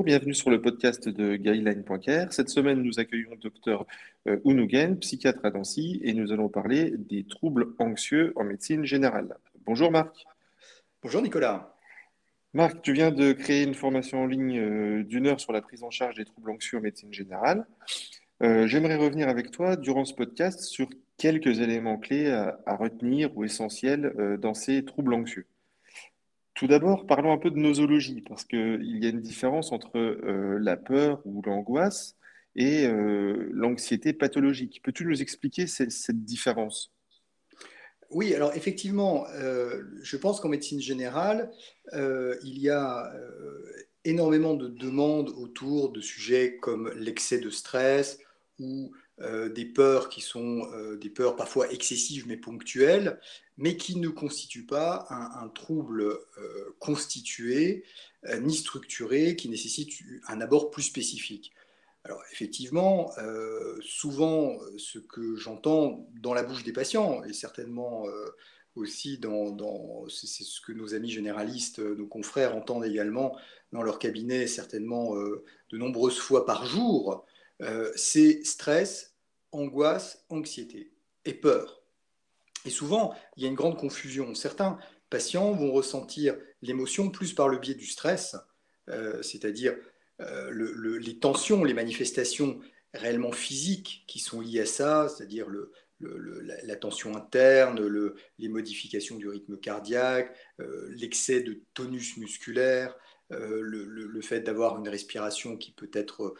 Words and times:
Bonjour, 0.00 0.16
bienvenue 0.16 0.32
sur 0.32 0.48
le 0.48 0.62
podcast 0.62 1.10
de 1.10 1.36
Guideline.care. 1.36 2.32
Cette 2.32 2.48
semaine, 2.48 2.82
nous 2.82 2.98
accueillons 2.98 3.36
Dr 3.38 3.86
Ounougen, 4.44 4.96
psychiatre 4.96 5.44
à 5.44 5.50
Nancy, 5.50 6.00
et 6.02 6.14
nous 6.14 6.32
allons 6.32 6.48
parler 6.48 6.94
des 6.96 7.24
troubles 7.24 7.74
anxieux 7.78 8.32
en 8.36 8.44
médecine 8.44 8.86
générale. 8.86 9.36
Bonjour 9.66 9.90
Marc. 9.90 10.24
Bonjour 11.02 11.20
Nicolas. 11.20 11.76
Marc, 12.54 12.80
tu 12.80 12.94
viens 12.94 13.10
de 13.10 13.32
créer 13.32 13.62
une 13.62 13.74
formation 13.74 14.22
en 14.22 14.26
ligne 14.26 14.58
euh, 14.58 15.04
d'une 15.04 15.26
heure 15.26 15.38
sur 15.38 15.52
la 15.52 15.60
prise 15.60 15.82
en 15.82 15.90
charge 15.90 16.14
des 16.14 16.24
troubles 16.24 16.50
anxieux 16.50 16.78
en 16.78 16.80
médecine 16.80 17.12
générale. 17.12 17.66
Euh, 18.42 18.66
j'aimerais 18.66 18.96
revenir 18.96 19.28
avec 19.28 19.50
toi 19.50 19.76
durant 19.76 20.06
ce 20.06 20.14
podcast 20.14 20.60
sur 20.60 20.88
quelques 21.18 21.60
éléments 21.60 21.98
clés 21.98 22.30
à, 22.30 22.74
retenir 22.74 23.36
ou 23.36 23.44
essentiels 23.44 24.14
euh, 24.18 24.38
dans 24.38 24.54
ces 24.54 24.82
troubles 24.82 25.12
anxieux. 25.12 25.44
Tout 26.60 26.66
d'abord, 26.66 27.06
parlons 27.06 27.32
un 27.32 27.38
peu 27.38 27.50
de 27.50 27.56
nosologie, 27.56 28.20
parce 28.20 28.44
qu'il 28.44 28.98
y 29.02 29.06
a 29.06 29.08
une 29.08 29.22
différence 29.22 29.72
entre 29.72 29.98
la 30.60 30.76
peur 30.76 31.22
ou 31.24 31.40
l'angoisse 31.40 32.18
et 32.54 32.86
l'anxiété 32.86 34.12
pathologique. 34.12 34.82
Peux-tu 34.84 35.06
nous 35.06 35.22
expliquer 35.22 35.66
cette 35.66 36.22
différence? 36.22 36.92
Oui, 38.10 38.34
alors 38.34 38.54
effectivement, 38.54 39.26
euh, 39.36 39.84
je 40.02 40.18
pense 40.18 40.38
qu'en 40.38 40.50
médecine 40.50 40.82
générale, 40.82 41.50
euh, 41.94 42.36
il 42.42 42.58
y 42.58 42.68
a 42.68 43.10
euh, 43.14 43.72
énormément 44.04 44.52
de 44.52 44.68
demandes 44.68 45.30
autour 45.30 45.92
de 45.92 46.02
sujets 46.02 46.58
comme 46.60 46.92
l'excès 46.94 47.38
de 47.38 47.48
stress 47.48 48.18
ou 48.58 48.92
des 49.20 49.66
peurs 49.66 50.08
qui 50.08 50.22
sont 50.22 50.66
des 51.00 51.10
peurs 51.10 51.36
parfois 51.36 51.70
excessives 51.70 52.26
mais 52.26 52.38
ponctuelles, 52.38 53.20
mais 53.58 53.76
qui 53.76 53.96
ne 53.96 54.08
constituent 54.08 54.66
pas 54.66 55.06
un, 55.10 55.48
trouble 55.48 56.18
constitué 56.78 57.84
ni 58.40 58.54
structuré 58.54 59.36
qui 59.36 59.50
nécessite 59.50 59.90
un 60.28 60.40
abord 60.40 60.70
plus 60.70 60.84
spécifique. 60.84 61.52
Alors 62.04 62.22
effectivement, 62.32 63.12
euh, 63.18 63.76
souvent, 63.82 64.58
ce 64.78 64.98
que 64.98 65.36
j'entends 65.36 66.08
dans 66.20 66.32
la 66.32 66.42
bouche 66.42 66.64
des 66.64 66.72
patients, 66.72 67.22
et 67.24 67.32
certainement 67.34 68.08
euh, 68.08 68.34
aussi 68.74 69.18
dans, 69.18 70.08
c'est 70.08 70.44
ce 70.44 70.60
que 70.62 70.72
nos 70.72 70.94
amis 70.94 71.10
généralistes, 71.10 71.78
nos 71.78 72.06
confrères 72.06 72.56
entendent 72.56 72.86
également 72.86 73.36
dans 73.72 73.82
leur 73.82 73.98
cabinet, 73.98 74.46
certainement 74.46 75.14
euh, 75.16 75.44
de 75.70 75.76
nombreuses 75.76 76.18
fois 76.18 76.46
par 76.46 76.66
jour, 76.66 77.26
c'est 77.94 78.42
stress, 78.42 79.09
angoisse, 79.52 80.24
anxiété 80.28 80.92
et 81.24 81.34
peur. 81.34 81.82
Et 82.64 82.70
souvent, 82.70 83.14
il 83.36 83.42
y 83.42 83.46
a 83.46 83.48
une 83.48 83.54
grande 83.54 83.78
confusion. 83.78 84.34
Certains 84.34 84.78
patients 85.08 85.52
vont 85.52 85.72
ressentir 85.72 86.36
l'émotion 86.62 87.10
plus 87.10 87.32
par 87.32 87.48
le 87.48 87.58
biais 87.58 87.74
du 87.74 87.86
stress, 87.86 88.36
c'est-à-dire 89.22 89.74
euh, 90.20 90.98
les 91.00 91.18
tensions, 91.18 91.64
les 91.64 91.74
manifestations 91.74 92.60
réellement 92.92 93.32
physiques 93.32 94.04
qui 94.06 94.18
sont 94.18 94.40
liées 94.40 94.60
à 94.60 94.66
ça, 94.66 95.08
c'est-à-dire 95.08 95.46
la, 96.00 96.76
tension 96.76 97.16
interne, 97.16 97.80
les 98.38 98.48
modifications 98.48 99.16
du 99.16 99.28
rythme 99.28 99.56
cardiaque, 99.56 100.34
euh, 100.60 100.88
l'excès 100.96 101.40
de 101.40 101.62
tonus 101.74 102.16
musculaire, 102.16 102.94
euh, 103.32 103.60
le, 103.62 104.20
fait 104.20 104.40
d'avoir 104.40 104.78
une 104.78 104.88
respiration 104.88 105.56
qui 105.56 105.72
peut 105.72 105.90
être 105.92 106.34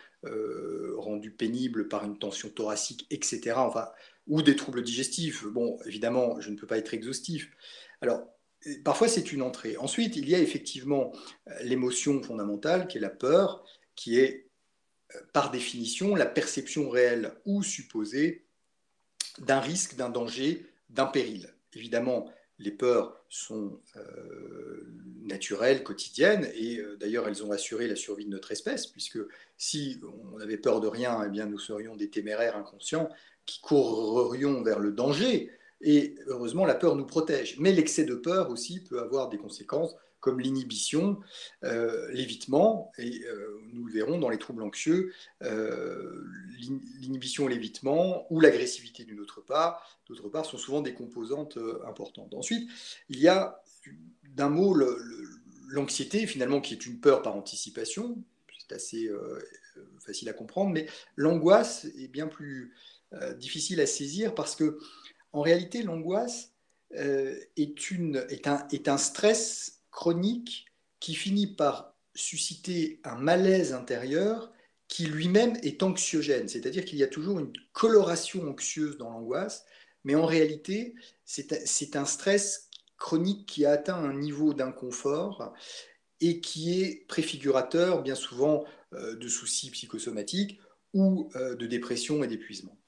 rendue 0.97 1.31
pénible 1.31 1.89
par 1.89 2.05
une 2.05 2.19
tension 2.19 2.51
thoracique, 2.51 3.07
etc. 3.11 3.53
Enfin, 3.57 3.89
ou 4.27 4.43
des 4.43 4.55
troubles 4.55 4.83
digestifs. 4.83 5.47
Bon, 5.47 5.79
évidemment, 5.87 6.39
je 6.41 6.51
ne 6.51 6.57
peux 6.57 6.67
pas 6.67 6.77
être 6.77 6.93
exhaustif. 6.93 7.51
Alors, 8.03 8.29
Parfois, 8.85 9.09
c'est 9.09 9.33
une 9.33 9.43
entrée. 9.43 9.77
Ensuite, 9.79 10.17
il 10.17 10.29
y 10.29 10.35
a 10.35 10.39
effectivement 10.39 11.13
euh, 11.49 11.63
l'émotion 11.63 12.23
fondamentale 12.23 12.89
qui 12.89 12.99
est 12.99 13.01
la 13.01 13.11
peur, 13.11 13.65
qui 13.95 14.19
est 14.19 14.49
euh, 15.15 15.21
par 15.33 15.51
définition 15.51 16.15
la 16.15 16.27
perception 16.27 16.91
réelle 16.91 17.33
ou 17.47 17.63
supposée 17.63 18.45
d'un 19.39 19.61
risque, 19.61 19.97
d'un 19.97 20.11
danger, 20.11 20.67
d'un 20.91 21.07
péril. 21.07 21.55
Évidemment, 21.75 22.31
les 22.61 22.71
peurs 22.71 23.21
sont 23.29 23.81
euh, 23.97 24.87
naturelles, 25.23 25.83
quotidiennes, 25.83 26.49
et 26.55 26.81
d'ailleurs 27.01 27.27
elles 27.27 27.45
ont 27.45 27.51
assuré 27.51 27.89
la 27.89 27.97
survie 27.97 28.27
de 28.27 28.31
notre 28.31 28.53
espèce, 28.53 28.87
puisque 28.87 29.19
si 29.57 30.01
on 30.33 30.39
avait 30.41 30.59
peur 30.59 30.81
de 30.81 30.87
rien, 30.87 31.23
eh 31.27 31.29
bien 31.29 31.47
nous 31.47 31.59
serions 31.59 31.97
des 31.97 32.11
téméraires 32.11 32.57
inconscients 32.57 33.09
qui 33.47 33.61
courrions 33.61 34.63
vers 34.63 34.79
le 34.79 34.93
danger, 34.93 35.51
et 35.83 36.17
heureusement, 36.27 36.67
la 36.67 36.75
peur 36.75 36.95
nous 36.95 37.07
protège. 37.07 37.57
Mais 37.59 37.73
l'excès 37.73 38.05
de 38.05 38.15
peur 38.15 38.51
aussi 38.51 38.81
peut 38.81 39.01
avoir 39.01 39.29
des 39.29 39.39
conséquences 39.39 39.97
comme 40.21 40.41
l'inhibition, 40.41 41.19
euh, 41.65 42.11
l'évitement, 42.13 42.93
et 42.99 43.25
euh, 43.25 43.61
nous 43.73 43.87
le 43.87 43.93
verrons 43.93 44.19
dans 44.19 44.29
les 44.29 44.39
troubles 44.39 44.63
anxieux, 44.63 45.13
euh, 45.43 46.25
l'inhibition 47.01 47.49
et 47.49 47.53
l'évitement, 47.53 48.27
ou 48.31 48.41
l'agressivité 48.41 49.05
d'une 49.05 49.21
autre 49.21 49.41
part, 49.41 49.99
d'autre 50.09 50.29
part, 50.29 50.45
sont 50.45 50.59
souvent 50.59 50.83
des 50.83 50.95
composantes 50.95 51.59
importantes. 51.87 52.35
Ensuite, 52.35 52.71
il 53.09 53.19
y 53.19 53.29
a 53.29 53.63
d'un 54.35 54.49
mot 54.49 54.77
l'anxiété, 55.69 56.27
finalement, 56.27 56.61
qui 56.61 56.75
est 56.75 56.87
une 56.87 57.01
peur 57.01 57.23
par 57.23 57.37
anticipation, 57.37 58.23
c'est 58.59 58.75
assez 58.75 59.11
facile 60.05 60.29
à 60.29 60.33
comprendre, 60.33 60.73
mais 60.73 60.87
l'angoisse 61.17 61.87
est 61.99 62.09
bien 62.09 62.27
plus 62.27 62.75
difficile 63.39 63.81
à 63.81 63.87
saisir 63.87 64.35
parce 64.35 64.55
que 64.55 64.79
en 65.33 65.43
réalité, 65.43 65.83
l'angoisse 65.83 66.53
euh, 66.97 67.37
est, 67.57 68.89
un, 68.89 68.99
stress 68.99 69.80
chronique 69.91 70.67
qui 71.01 71.15
finit 71.15 71.47
par 71.47 71.95
susciter 72.15 73.01
un 73.05 73.17
malaise 73.17 73.73
intérieur 73.73 74.53
qui 74.89 75.07
lui-même 75.07 75.57
est 75.63 75.83
anxiogène, 75.83 76.49
c'est-à-dire 76.49 76.85
qu'il 76.85 76.99
y 76.99 77.05
a 77.05 77.09
toujours 77.09 77.39
une 77.39 77.53
coloration 77.73 78.49
anxieuse 78.51 78.99
dans 78.99 79.11
l'angoisse, 79.11 79.65
mais 80.05 80.17
en 80.17 80.27
réalité, 80.27 80.95
c'est 81.25 81.97
un 81.97 82.05
stress 82.05 82.69
chronique 82.99 83.47
qui 83.47 83.65
a 83.65 83.73
atteint 83.73 83.97
un 83.97 84.15
niveau 84.15 84.53
d'inconfort 84.53 85.55
et 86.21 86.41
qui 86.41 86.83
est 86.83 87.07
préfigurateur 87.07 88.03
bien 88.03 88.17
souvent 88.17 88.65
euh, 88.93 89.17
de 89.17 89.29
soucis 89.29 89.71
psychosomatiques 89.71 90.61
ou 90.93 91.31
euh, 91.37 91.55
de 91.55 91.67
dépression 91.67 92.25
et 92.25 92.27
d'épuisement. 92.27 92.80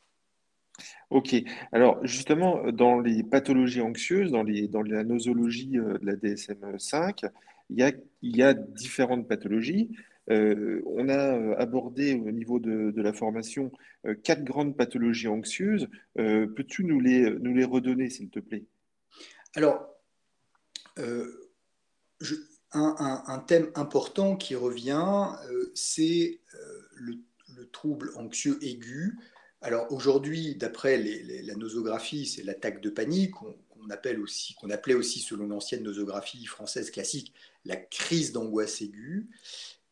Ok. 1.13 1.35
Alors, 1.73 2.05
justement, 2.07 2.73
dans 2.73 2.99
les 2.99 3.23
pathologies 3.23 3.83
anxieuses, 3.83 4.31
dans, 4.31 4.43
les, 4.43 4.67
dans 4.67 4.83
la 4.83 5.05
nosologie 5.05 5.79
euh, 5.79 5.99
de 5.99 6.07
la 6.07 6.15
DSM-5, 6.15 7.29
il 7.69 7.79
y 7.79 7.83
a, 7.83 7.93
il 8.23 8.37
y 8.37 8.43
a 8.43 8.55
différentes 8.55 9.29
pathologies. 9.29 9.95
Euh, 10.31 10.81
on 10.87 11.11
a 11.11 11.37
euh, 11.37 11.55
abordé 11.59 12.15
au 12.15 12.31
niveau 12.31 12.59
de, 12.59 12.93
la 12.97 13.13
formation 13.13 13.73
quatre 14.25 14.43
grandes 14.43 14.77
pathologies 14.77 15.29
anxieuses. 15.29 15.89
Peux-tu 16.15 16.85
nous 16.85 16.99
les, 16.99 17.31
nous 17.31 17.55
les 17.55 17.65
redonner, 17.65 18.09
s'il 18.09 18.31
te 18.31 18.41
plaît? 18.41 18.65
Alors, 19.55 19.87
un, 22.73 23.45
thème 23.47 23.71
important 23.75 24.37
qui 24.37 24.55
revient, 24.55 25.27
c'est 25.75 26.41
le, 26.95 27.19
le, 27.55 27.67
trouble 27.67 28.11
anxieux 28.17 28.59
aigu 28.63 29.19
alors 29.63 29.93
aujourd'hui, 29.93 30.57
d'après 30.57 30.99
la 30.99 31.55
nosographie, 31.55 32.27
c'est 32.27 32.43
l'attaque 32.43 32.81
de 32.81 32.91
panique, 32.91 33.33
qu'on 33.35 33.91
appelle 33.91 34.21
appelait 34.73 34.95
aussi, 34.95 35.21
selon 35.21 35.47
l'ancienne 35.47 35.85
nosographie 35.85 36.45
française 36.47 36.91
classique, 36.91 37.33
la 37.65 37.77
crise 37.77 38.33
d'angoisse 38.33 38.83
aiguë, 38.83 39.29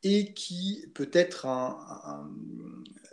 et 0.03 0.33
qui 0.33 0.87
peut 0.95 1.11
être 1.13 1.47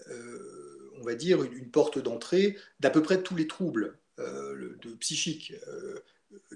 euh, 0.09 0.91
on 1.00 1.03
va 1.03 1.13
dire, 1.13 1.43
une, 1.43 1.70
porte 1.70 1.99
d'entrée 1.99 2.58
d'à 2.79 2.90
peu 2.90 3.03
près 3.03 3.22
tous 3.22 3.35
les 3.35 3.47
troubles 3.47 3.99
euh, 4.20 4.76
psychiques. 4.99 5.53
Euh, 5.67 5.99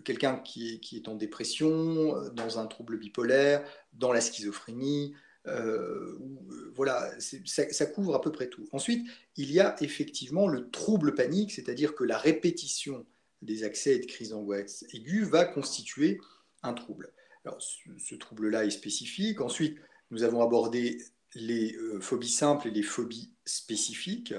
quelqu'un 0.04 0.38
qui 0.38 0.82
est, 0.94 1.08
en 1.08 1.16
dépression, 1.16 2.30
dans 2.32 2.60
un 2.60 2.66
trouble 2.66 2.98
bipolaire, 2.98 3.64
dans 3.94 4.12
la 4.12 4.20
schizophrénie, 4.20 5.14
euh, 5.48 6.20
euh, 6.52 6.74
voilà, 6.76 7.12
ça, 7.20 7.86
couvre 7.86 8.16
à 8.16 8.22
peu 8.22 8.32
près 8.32 8.48
tout. 8.48 8.68
Ensuite, 8.72 9.08
il 9.38 9.52
y 9.52 9.60
a 9.60 9.76
effectivement 9.82 10.48
le 10.48 10.70
trouble 10.70 11.16
panique, 11.16 11.52
c'est-à-dire 11.52 11.96
que 11.96 12.04
la 12.04 12.18
répétition 12.18 13.06
des 13.42 13.64
accès 13.64 13.96
et 13.96 14.00
de 14.00 14.06
crises 14.06 14.30
d'angoisse 14.30 14.86
aiguë 14.94 15.24
va 15.24 15.46
constituer 15.46 16.20
un 16.64 16.74
trouble. 16.74 17.12
Alors, 17.44 17.60
ce, 17.62 18.16
trouble-là 18.16 18.66
est 18.66 18.72
spécifique. 18.72 19.42
Ensuite, 19.42 19.78
nous 20.12 20.24
avons 20.24 20.42
abordé 20.42 21.02
les 21.34 21.76
euh, 21.76 22.00
phobies 22.00 22.30
simples 22.30 22.68
et 22.68 22.72
les 22.72 22.84
phobies 22.84 23.34
spécifiques. 23.46 24.34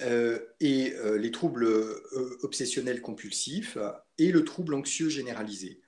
et 0.00 0.94
les 1.18 1.30
troubles 1.32 1.66
obsessionnels 2.42 3.00
compulsifs 3.00 3.78
et 4.18 4.30
le 4.30 4.44
trouble 4.44 4.74
anxieux 4.74 5.08
généralisé. 5.08 5.80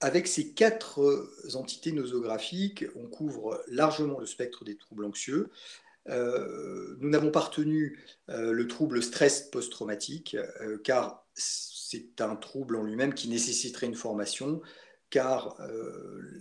Avec 0.00 0.26
ces 0.26 0.52
quatre 0.52 1.02
euh, 1.02 1.54
entités 1.54 1.92
nosographiques, 1.92 2.84
on 2.96 3.06
couvre 3.06 3.62
largement 3.68 4.18
le 4.18 4.26
spectre 4.26 4.64
des 4.64 4.76
troubles 4.76 5.04
anxieux. 5.04 5.50
Euh, 6.08 6.96
nous 7.00 7.10
n'avons 7.10 7.30
pas 7.30 7.40
retenu 7.40 7.98
euh, 8.30 8.52
le 8.52 8.66
trouble 8.66 9.02
stress 9.02 9.42
post-traumatique, 9.42 10.36
car 10.84 11.26
c'est 11.34 12.20
un 12.20 12.36
trouble 12.36 12.76
en 12.76 12.82
lui-même 12.82 13.12
qui 13.12 13.28
nécessiterait 13.28 13.86
une 13.86 13.94
formation 13.94 14.60
car 15.10 15.56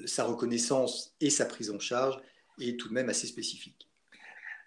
sa 0.06 0.26
reconnaissance 0.26 1.16
et 1.22 1.32
sa 1.32 1.46
prise 1.46 1.72
en 1.72 1.80
charge 1.80 2.20
est 2.60 2.80
tout 2.80 2.88
de 2.88 2.94
même 2.94 3.10
assez 3.10 3.26
spécifique. 3.26 3.90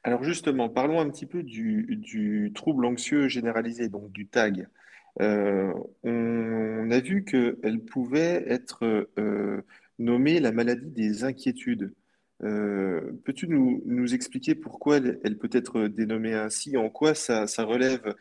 Alors 0.04 0.24
justement, 0.24 0.68
parlons 0.68 1.00
un 1.00 1.08
petit 1.08 1.26
peu 1.26 1.44
du, 1.44 2.50
trouble 2.54 2.84
anxieux 2.84 3.28
généralisé, 3.28 3.88
donc 3.88 4.10
du 4.10 4.26
TAG. 4.26 4.66
Euh, 5.20 5.72
on 6.02 6.90
a 6.90 7.00
vu 7.00 7.24
qu'elle 7.24 7.80
pouvait 7.84 8.44
être 8.46 9.08
euh, 9.18 9.62
nommée 9.98 10.40
la 10.40 10.52
maladie 10.52 10.90
des 10.90 11.24
inquiétudes. 11.24 11.92
Euh, 12.42 13.12
peux-tu 13.24 13.46
nous, 13.46 14.14
expliquer 14.14 14.54
pourquoi 14.54 14.96
elle, 14.96 15.38
peut 15.38 15.50
être 15.52 15.86
dénommée 15.86 16.34
ainsi, 16.34 16.76
en 16.76 16.90
quoi 16.90 17.14
ça, 17.14 17.46
relève, 17.58 18.14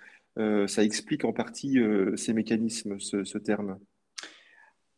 ça 0.68 0.84
explique 0.84 1.26
en 1.26 1.34
partie 1.34 1.80
ces 2.18 2.34
mécanismes, 2.34 3.00
ce, 3.00 3.38
terme? 3.38 3.80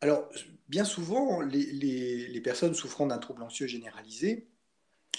Alors, 0.01 0.29
bien 0.67 0.83
souvent, 0.83 1.41
les 1.41 2.41
personnes 2.43 2.73
souffrant 2.73 3.07
d'un 3.07 3.17
trouble 3.17 3.43
anxieux 3.43 3.67
généralisé 3.67 4.49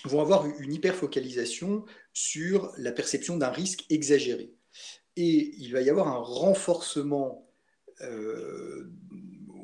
vont 0.04 0.20
avoir 0.20 0.46
une 0.60 0.72
hyperfocalisation 0.72 1.86
sur 2.12 2.72
la 2.76 2.92
perception 2.92 3.38
d'un 3.38 3.48
risque 3.48 3.86
exagéré. 3.88 4.52
Et 5.16 5.54
il 5.58 5.72
va 5.72 5.80
y 5.80 5.90
avoir 5.90 6.08
un 6.08 6.18
renforcement 6.18 7.44
euh, 8.00 8.90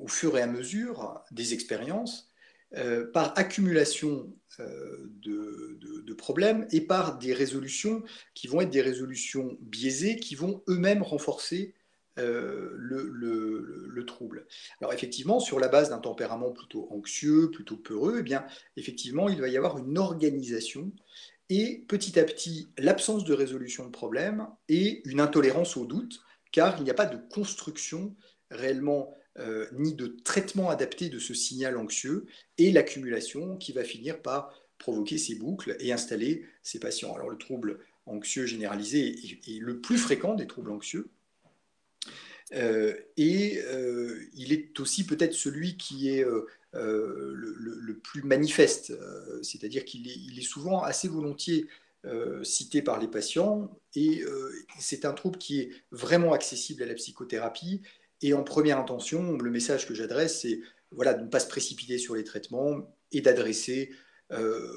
au 0.00 0.08
fur 0.08 0.38
et 0.38 0.43
à 0.43 0.47
mesure 0.47 1.23
des 1.31 1.52
expériences 1.52 2.31
euh, 2.75 3.11
par 3.12 3.38
accumulation 3.38 4.32
euh, 4.61 5.11
de, 5.23 6.14
problèmes 6.14 6.67
et 6.70 6.82
par 6.82 7.19
des 7.19 7.32
résolutions 7.32 8.02
qui 8.35 8.47
vont 8.47 8.61
être 8.61 8.70
des 8.70 8.82
résolutions 8.82 9.56
biaisées, 9.61 10.17
qui 10.17 10.35
vont 10.35 10.62
eux-mêmes 10.69 11.02
renforcer 11.02 11.75
le, 12.17 14.05
trouble. 14.06 14.47
Alors 14.81 14.93
effectivement, 14.93 15.41
sur 15.41 15.58
la 15.58 15.69
base 15.69 15.88
d'un 15.88 15.99
tempérament 15.99 16.50
plutôt 16.50 16.88
anxieux, 16.91 17.50
plutôt 17.50 17.76
peureux, 17.76 18.17
eh 18.19 18.23
bien, 18.23 18.44
effectivement, 18.76 19.31
il 19.31 19.41
va 19.41 19.49
y 19.49 19.56
avoir 19.56 19.79
une 19.79 19.97
organisation 19.97 20.93
et 21.50 21.85
petit 21.88 22.19
à 22.19 22.25
petit 22.25 22.70
l'absence 22.79 23.25
de 23.25 23.35
résolution 23.35 23.85
de 23.85 23.91
problème 23.91 24.47
et 24.69 25.02
une 25.05 25.20
intolérance 25.20 25.76
au 25.76 25.85
doute, 25.85 26.23
car 26.52 26.79
il 26.79 26.85
n'y 26.85 26.91
a 26.91 26.94
pas 26.94 27.06
de 27.06 27.19
construction 27.29 28.17
réellement 28.50 29.14
euh, 29.38 29.67
ni 29.73 29.94
de 29.94 30.06
traitement 30.25 30.70
adapté 30.70 31.08
de 31.08 31.19
ce 31.19 31.35
signal 31.35 31.76
anxieux 31.76 32.26
et 32.56 32.70
l'accumulation 32.70 33.56
qui 33.56 33.73
va 33.73 33.85
finir 33.85 34.23
par 34.23 34.55
provoquer 34.79 35.19
ces 35.19 35.35
boucles 35.35 35.76
et 35.81 35.93
installer 35.93 36.47
ces 36.62 36.79
patients. 36.79 37.14
Alors 37.14 37.29
le 37.29 37.37
trouble 37.37 37.81
anxieux 38.06 38.47
généralisé 38.47 39.08
est 39.47 39.61
le 39.61 39.81
plus 39.81 39.99
fréquent 39.99 40.35
des 40.35 40.47
troubles 40.47 40.70
anxieux, 40.70 41.11
euh, 42.55 42.94
et 43.17 43.61
euh, 43.67 44.29
il 44.35 44.52
est 44.52 44.79
aussi 44.81 45.05
peut-être 45.05 45.35
celui 45.35 45.76
qui 45.76 46.08
est 46.08 46.25
euh, 46.75 47.32
le, 47.34 47.99
plus 48.02 48.22
manifeste, 48.22 48.93
c'est-à-dire 49.43 49.84
qu'il 49.84 50.08
est, 50.08 50.43
souvent 50.43 50.82
assez 50.82 51.08
volontiers 51.08 51.67
cité 52.43 52.81
par 52.81 52.99
les 52.99 53.08
patients, 53.08 53.78
et 53.94 54.22
c'est 54.78 55.05
un 55.05 55.12
trouble 55.12 55.38
qui 55.38 55.61
est 55.61 55.70
vraiment 55.90 56.32
accessible 56.32 56.82
à 56.82 56.87
la 56.87 56.94
psychothérapie. 56.94 57.82
Et 58.22 58.32
en 58.32 58.43
première 58.43 58.78
intention, 58.78 59.37
le 59.37 59.50
message 59.50 59.87
que 59.87 59.94
j'adresse, 59.94 60.40
c'est 60.40 60.61
voilà, 60.93 61.12
de 61.14 61.25
ne 61.25 61.28
pas 61.28 61.40
se 61.40 61.49
précipiter 61.49 61.99
sur 61.99 62.14
les 62.14 62.25
traitements 62.25 62.90
et 63.12 63.20
d'adresser 63.20 63.90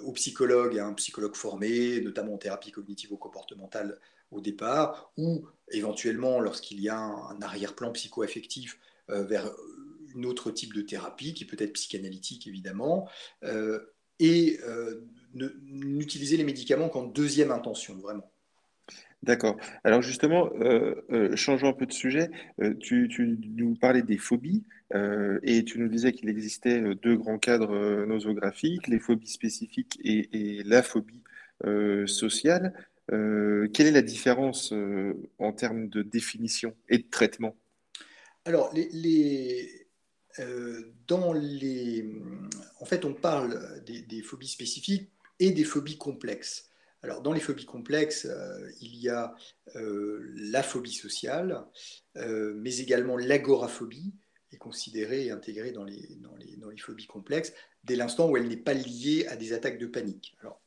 au 0.03 0.11
psychologue, 0.13 0.77
un 0.79 0.93
psychologue 0.93 1.35
formé, 1.35 2.01
notamment 2.01 2.33
en 2.33 2.37
thérapie 2.37 2.71
cognitivo-comportementale 2.71 3.99
au 4.33 4.41
départ, 4.41 5.11
ou 5.17 5.47
éventuellement 5.71 6.39
lorsqu'il 6.39 6.81
y 6.81 6.89
a 6.89 6.97
un, 6.97 7.41
arrière-plan 7.41 7.91
psychoaffectif 7.91 8.79
euh, 9.09 9.23
vers 9.23 9.51
une 10.15 10.25
autre 10.25 10.51
type 10.51 10.73
de 10.73 10.81
thérapie, 10.81 11.33
qui 11.33 11.45
peut 11.45 11.57
être 11.59 11.73
psychanalytique 11.73 12.47
évidemment, 12.47 13.09
euh, 13.43 13.79
et 14.19 14.59
euh, 14.67 15.05
n'utiliser 15.33 16.37
les 16.37 16.43
médicaments 16.43 16.89
qu'en 16.89 17.03
deuxième 17.03 17.51
intention, 17.51 17.95
vraiment. 17.95 18.31
D'accord. 19.23 19.55
Alors 19.85 20.01
justement, 20.01 20.49
changeons 21.35 21.69
un 21.69 21.73
peu 21.73 21.85
de 21.85 21.93
sujet. 21.93 22.29
Tu, 22.81 23.09
nous 23.55 23.73
parlais 23.75 24.01
des 24.01 24.17
phobies 24.17 24.63
et 24.93 25.63
tu 25.63 25.79
nous 25.79 25.87
disais 25.87 26.11
qu'il 26.11 26.27
existait 26.27 26.81
deux 27.01 27.15
grands 27.15 27.39
cadres 27.39 28.05
nosographiques, 28.05 28.89
les 28.89 28.99
phobies 28.99 29.29
spécifiques 29.31 29.97
et, 30.03 30.57
et 30.57 30.63
la 30.63 30.83
phobie 30.83 31.23
sociale. 32.05 32.73
Euh, 33.11 33.67
quelle 33.73 33.87
est 33.87 33.91
la 33.91 34.01
différence 34.01 34.71
euh, 34.71 35.13
en 35.37 35.51
termes 35.51 35.89
de 35.89 36.03
définition 36.03 36.75
et 36.89 36.99
de 36.99 37.09
traitement? 37.09 37.55
Alors, 38.45 38.73
les, 38.73 39.65
euh, 39.65 39.82
dans 41.07 41.33
les, 41.33 42.09
en 42.79 42.85
fait, 42.85 43.05
on 43.05 43.13
parle 43.13 43.83
des, 43.85 44.21
phobies 44.21 44.47
spécifiques 44.47 45.09
et 45.39 45.51
des 45.51 45.63
phobies 45.63 45.97
complexes. 45.97 46.69
Alors, 47.01 47.21
dans 47.21 47.33
les 47.33 47.39
phobies 47.39 47.65
complexes, 47.65 48.27
il 48.81 48.95
y 48.95 49.09
a 49.09 49.35
la 49.75 50.63
phobie 50.63 50.93
sociale, 50.93 51.63
mais 52.15 52.77
également 52.77 53.17
l'agoraphobie 53.17 54.13
est 54.51 54.57
considérée 54.57 55.25
et 55.25 55.31
intégrée 55.31 55.71
dans 55.71 55.83
les, 55.83 56.15
dans 56.21 56.35
les, 56.35 56.55
dans 56.57 56.69
les 56.69 56.77
phobies 56.77 57.07
complexes 57.07 57.53
dès 57.83 57.95
l'instant 57.95 58.29
où 58.29 58.37
elle 58.37 58.47
n'est 58.47 58.57
pas 58.57 58.73
liée 58.73 59.25
à 59.27 59.35
des 59.35 59.53
attaques 59.53 59.77
de 59.77 59.87
panique. 59.87 60.35
Alors, 60.41 60.63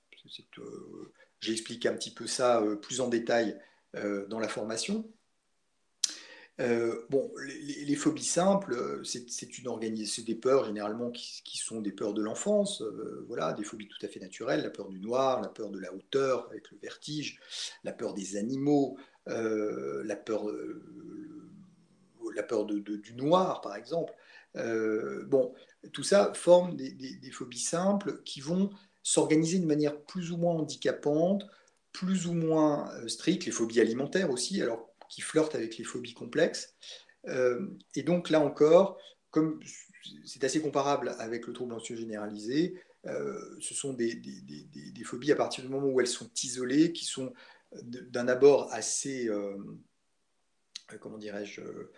expliqué 1.52 1.88
un 1.88 1.94
petit 1.94 2.10
peu 2.10 2.26
ça 2.26 2.60
euh, 2.60 2.76
plus 2.76 3.00
en 3.00 3.08
détail 3.08 3.58
euh, 3.94 4.26
dans 4.26 4.38
la 4.38 4.48
formation. 4.48 5.08
Euh, 6.58 7.02
bon, 7.10 7.30
les, 7.86 7.94
phobies 7.96 8.24
simples, 8.24 9.00
c'est 9.04 9.58
une 9.58 9.68
organisation, 9.68 10.22
des 10.22 10.34
peurs 10.34 10.64
généralement 10.64 11.10
qui, 11.10 11.58
sont 11.58 11.80
des 11.80 11.92
peurs 11.92 12.14
de 12.14 12.22
l'enfance, 12.22 12.82
voilà, 13.26 13.52
des 13.52 13.64
phobies 13.64 13.88
tout 13.88 14.04
à 14.04 14.08
fait 14.08 14.20
naturelles, 14.20 14.62
la 14.62 14.70
peur 14.70 14.88
du 14.88 14.98
noir, 14.98 15.42
la 15.42 15.48
peur 15.48 15.70
de 15.70 15.78
la 15.78 15.92
hauteur 15.92 16.48
avec 16.50 16.70
le 16.70 16.78
vertige, 16.78 17.38
la 17.84 17.92
peur 17.92 18.14
des 18.14 18.36
animaux, 18.36 18.96
la 19.26 20.16
peur, 20.16 20.46
la 22.34 22.42
peur 22.42 22.64
de, 22.64 22.78
du 22.78 23.14
noir 23.14 23.60
par 23.60 23.76
exemple. 23.76 24.14
bon, 24.54 25.52
tout 25.92 26.04
ça 26.04 26.32
forme 26.34 26.76
des, 26.76 27.30
phobies 27.32 27.58
simples 27.58 28.22
qui 28.24 28.40
vont 28.40 28.70
s'organiser 29.02 29.58
de 29.58 29.66
manière 29.66 30.00
plus 30.00 30.32
ou 30.32 30.36
moins 30.36 30.54
handicapante, 30.54 31.46
plus 31.92 32.26
ou 32.26 32.32
moins 32.32 32.92
euh, 32.96 33.08
stricte, 33.08 33.46
les 33.46 33.52
phobies 33.52 33.80
alimentaires 33.80 34.30
aussi, 34.30 34.60
alors 34.60 34.85
qui 35.08 35.20
flirtent 35.20 35.54
avec 35.54 35.78
les 35.78 35.84
phobies 35.84 36.14
complexes. 36.14 36.74
Euh, 37.28 37.66
et 37.94 38.02
donc 38.02 38.30
là 38.30 38.40
encore, 38.40 38.98
comme 39.30 39.60
c'est 40.24 40.44
assez 40.44 40.60
comparable 40.60 41.14
avec 41.18 41.46
le 41.46 41.52
trouble 41.52 41.74
anxieux 41.74 41.96
généralisé, 41.96 42.80
euh, 43.06 43.56
ce 43.60 43.74
sont 43.74 43.92
des, 43.92 44.20
phobies 45.04 45.32
à 45.32 45.36
partir 45.36 45.64
du 45.64 45.70
moment 45.70 45.88
où 45.88 46.00
elles 46.00 46.06
sont 46.06 46.30
isolées, 46.42 46.92
qui 46.92 47.04
sont 47.04 47.32
d'un 47.82 48.28
abord 48.28 48.72
assez, 48.72 49.28
comment 51.00 51.18
dirais-je, 51.18 51.60
euh, 51.60 51.92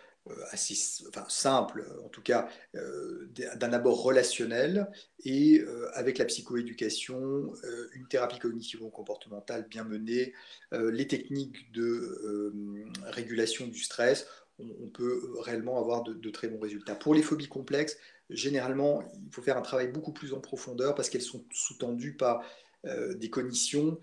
assez 0.51 0.75
enfin, 1.07 1.25
simple, 1.27 1.85
en 2.03 2.09
tout 2.09 2.21
cas 2.21 2.49
euh, 2.75 3.29
d'un 3.55 3.73
abord 3.73 4.03
relationnel, 4.03 4.89
et 5.25 5.59
euh, 5.59 5.89
avec 5.93 6.17
la 6.17 6.25
psychoéducation, 6.25 7.53
une 7.93 8.07
thérapie 8.07 8.39
cognitivo-comportementale 8.39 9.67
bien 9.67 9.83
menée, 9.83 10.33
les 10.71 11.07
techniques 11.07 11.71
de 11.71 12.85
régulation 13.05 13.67
du 13.67 13.79
stress, 13.79 14.27
on, 14.59 14.87
peut 14.89 15.21
réellement 15.39 15.79
avoir 15.79 16.03
de, 16.03 16.29
très 16.29 16.49
bons 16.49 16.59
résultats. 16.59 16.95
Pour 16.95 17.13
les 17.13 17.21
phobies 17.21 17.47
complexes, 17.47 17.97
généralement, 18.29 19.01
il 19.13 19.33
faut 19.33 19.41
faire 19.41 19.57
un 19.57 19.61
travail 19.61 19.87
beaucoup 19.87 20.11
plus 20.11 20.33
en 20.33 20.41
profondeur 20.41 20.95
parce 20.95 21.09
qu'elles 21.09 21.21
sont 21.21 21.45
sous-tendues 21.51 22.17
par 22.17 22.43
des 22.85 23.29
cognitions 23.29 23.99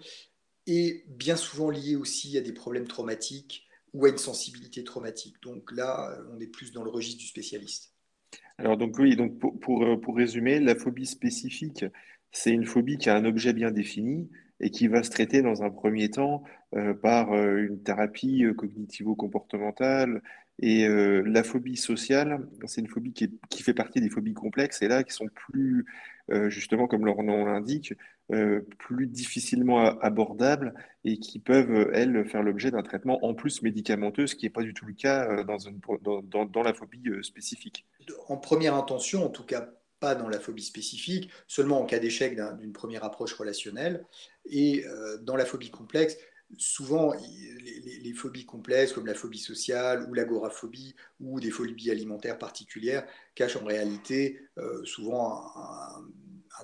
et 0.67 1.05
bien 1.09 1.37
souvent 1.37 1.71
liées 1.71 1.97
aussi 1.97 2.37
à 2.37 2.41
des 2.41 2.53
problèmes 2.53 2.89
traumatiques 2.89 3.66
ou 3.97 4.05
à 4.05 4.11
une 4.11 4.19
sensibilité 4.19 4.85
traumatique. 4.85 5.37
Donc 5.43 5.73
là, 5.73 6.17
on 6.33 6.41
est 6.41 6.47
plus 6.47 6.71
dans 6.73 6.85
le 6.85 6.91
registre 6.91 7.21
du 7.21 7.27
spécialiste. 7.27 7.97
Alors 8.59 8.77
donc 8.77 8.99
oui, 8.99 9.17
donc 9.17 9.39
pour, 9.39 9.59
pour, 9.61 9.85
euh, 9.85 9.97
résumer, 10.15 10.61
la 10.61 10.75
phobie 10.75 11.07
spécifique, 11.07 11.85
c'est 12.33 12.51
une 12.51 12.67
phobie 12.67 12.99
qui 12.99 13.11
a 13.11 13.17
un 13.17 13.25
objet 13.25 13.53
bien 13.53 13.71
défini 13.71 14.31
et 14.61 14.71
qui 14.71 14.89
va 14.89 15.03
se 15.03 15.11
traiter 15.11 15.43
dans 15.43 15.63
un 15.63 15.71
premier 15.71 16.11
temps 16.11 16.43
euh, 16.75 16.95
par 16.95 17.33
euh, 17.33 17.59
une 17.59 17.83
thérapie 17.83 18.45
cognitivo-comportementale. 18.57 20.23
Et 20.59 20.89
la 20.89 21.43
phobie 21.43 21.77
sociale, 21.77 22.49
c'est 22.65 22.81
une 22.81 22.89
phobie 22.89 23.13
qui, 23.13 23.29
qui, 23.51 23.63
fait 23.63 23.75
partie 23.75 24.01
des 24.01 24.09
phobies 24.09 24.33
complexes 24.33 24.81
et 24.81 24.89
là 24.89 25.05
qui 25.05 25.13
sont 25.13 25.29
plus, 25.35 25.85
justement, 26.49 26.87
comme 26.87 27.05
leur 27.05 27.23
nom 27.23 27.45
l'indique, 27.45 27.93
euh, 28.33 28.67
plus 28.79 29.07
difficilement 29.07 30.01
abordables 30.01 30.75
et 31.05 31.19
qui 31.19 31.39
peuvent, 31.39 31.91
elles, 31.93 32.29
faire 32.29 32.43
l'objet 32.43 32.73
d'un 32.73 32.83
traitement 32.83 33.25
en 33.25 33.35
plus 33.35 33.63
médicamenteux, 33.63 34.27
ce 34.27 34.35
qui 34.35 34.47
n'est 34.47 34.51
pas 34.51 34.65
du 34.65 34.75
tout 34.75 34.85
le 34.85 34.95
cas 34.95 35.31
euh, 35.31 35.45
dans, 35.45 36.63
la 36.65 36.75
phobie 36.75 37.09
euh, 37.09 37.23
spécifique. 37.23 37.87
En 38.27 38.37
première 38.37 38.75
intention, 38.75 39.25
en 39.25 39.29
tout 39.29 39.45
cas 39.45 39.71
pas 40.01 40.17
dans 40.17 40.29
la 40.29 40.41
phobie 40.41 40.65
spécifique, 40.65 41.31
seulement 41.47 41.81
en 41.81 41.87
cas 41.87 42.01
d'échec 42.01 42.37
d'une 42.59 42.73
première 42.73 43.05
approche 43.05 43.33
relationnelle. 43.33 44.05
Et 44.45 44.85
dans 45.23 45.37
la 45.37 45.47
phobie 45.47 45.71
complexe, 45.71 46.19
souvent, 46.59 47.15
les, 48.03 48.13
phobies 48.13 48.45
complexes 48.45 48.93
comme 48.93 49.07
la 49.07 49.15
phobie 49.15 49.39
sociale 49.39 50.07
ou 50.11 50.15
l'agoraphobie 50.15 50.95
ou 51.21 51.41
des 51.41 51.51
phobies 51.51 51.91
alimentaires 51.91 52.39
particulières 52.39 53.07
cachent 53.35 53.57
en 53.57 53.65
réalité 53.65 54.39
souvent 54.85 55.47
un, 55.57 56.05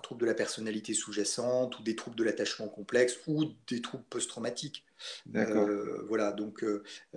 trouble 0.00 0.22
de 0.22 0.26
la 0.26 0.34
personnalité 0.34 0.94
sous-jacente 0.94 1.78
ou 1.78 1.82
des 1.82 1.96
troubles 1.96 2.16
de 2.16 2.24
l'attachement 2.24 2.68
complexe 2.68 3.18
ou 3.26 3.44
des 3.68 3.80
troubles 3.80 4.04
post-traumatiques. 4.10 4.84
voilà, 5.26 6.32
donc 6.32 6.64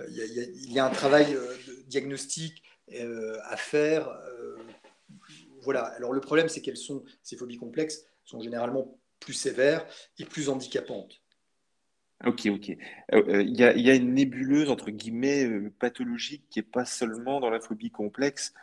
il 0.08 0.72
y, 0.72 0.80
a 0.80 0.86
un 0.86 0.90
travail 0.90 1.34
de 1.34 1.84
diagnostic 1.88 2.64
à 2.90 3.58
faire 3.58 4.10
voilà. 5.66 5.84
Alors 5.98 6.14
le 6.14 6.22
problème, 6.22 6.48
c'est 6.48 6.62
qu'elles 6.62 6.78
sont, 6.78 7.04
ces 7.22 7.36
phobies 7.36 7.58
complexes 7.58 8.06
sont 8.24 8.40
généralement 8.40 8.98
plus 9.20 9.34
sévères 9.34 9.86
et 10.18 10.26
plus 10.26 10.48
handicapantes. 10.48 11.22
Ok, 12.26 12.46
ok. 12.46 12.70
Euh, 13.14 13.24
euh, 13.28 13.42
il 13.42 13.60
y 13.60 13.64
a, 13.64 13.96
une 13.96 14.14
nébuleuse, 14.14 14.70
entre 14.70 14.90
guillemets, 14.90 15.44
euh, 15.46 15.74
pathologique 15.80 16.46
qui 16.50 16.60
n'est 16.60 16.64
pas 16.64 16.86
seulement 16.86 17.42
dans 17.42 17.50
la 17.50 17.60
phobie 17.60 17.92
complexe, 17.92 18.54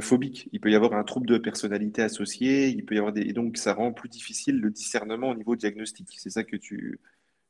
phobique. 0.00 0.48
Il 0.52 0.60
peut 0.60 0.70
y 0.70 0.74
avoir 0.74 0.94
un 0.94 1.04
trouble 1.04 1.26
de 1.26 1.38
personnalité 1.38 2.02
associé, 2.02 2.68
il 2.68 2.84
peut 2.84 2.94
y 2.94 2.98
avoir 2.98 3.12
des... 3.12 3.22
et 3.22 3.32
donc 3.32 3.56
ça 3.56 3.72
rend 3.72 3.92
plus 3.92 4.08
difficile 4.08 4.60
le 4.60 4.70
discernement 4.70 5.30
au 5.30 5.34
niveau 5.34 5.56
diagnostic. 5.56 6.08
C'est 6.18 6.30
ça 6.30 6.44
que 6.44 6.56
tu, 6.56 7.00